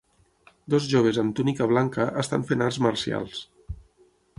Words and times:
Dos 0.73 0.87
joves 0.93 1.19
amb 1.25 1.37
túnica 1.41 1.69
blanca 1.75 2.09
estan 2.25 2.49
fent 2.53 2.67
arts 2.71 2.85
marcials. 2.87 3.49